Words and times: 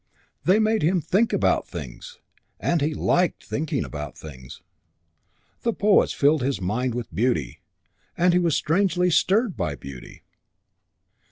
They 0.45 0.57
made 0.57 0.81
him 0.81 0.99
think 0.99 1.31
about 1.31 1.67
things, 1.67 2.17
and 2.59 2.81
he 2.81 2.95
liked 2.95 3.43
thinking 3.43 3.85
about 3.85 4.17
things; 4.17 4.63
the 5.61 5.73
poets 5.73 6.11
filled 6.11 6.41
his 6.41 6.59
mind 6.59 6.95
with 6.95 7.13
beauty, 7.13 7.59
and 8.17 8.33
he 8.33 8.39
was 8.39 8.57
strangely 8.57 9.11
stirred 9.11 9.55
by 9.55 9.75
beauty. 9.75 10.23